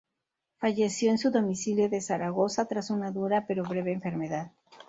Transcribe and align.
Falleció 0.57 1.11
en 1.11 1.19
su 1.19 1.29
domicilio 1.29 1.87
de 1.87 2.01
Zaragoza, 2.01 2.65
tras 2.65 2.89
una 2.89 3.11
dura 3.11 3.45
pero 3.45 3.63
breve 3.65 3.91
enfermedad. 3.93 4.51